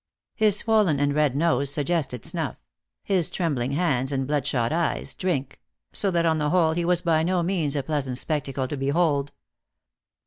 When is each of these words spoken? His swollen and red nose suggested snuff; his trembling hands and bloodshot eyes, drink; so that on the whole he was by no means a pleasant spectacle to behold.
His 0.33 0.57
swollen 0.57 0.99
and 0.99 1.13
red 1.13 1.35
nose 1.35 1.69
suggested 1.71 2.25
snuff; 2.25 2.55
his 3.03 3.29
trembling 3.29 3.73
hands 3.73 4.11
and 4.11 4.25
bloodshot 4.25 4.73
eyes, 4.73 5.13
drink; 5.13 5.61
so 5.93 6.09
that 6.09 6.25
on 6.25 6.39
the 6.39 6.49
whole 6.49 6.71
he 6.71 6.83
was 6.83 7.03
by 7.03 7.21
no 7.21 7.43
means 7.43 7.75
a 7.75 7.83
pleasant 7.83 8.17
spectacle 8.17 8.67
to 8.67 8.75
behold. 8.77 9.31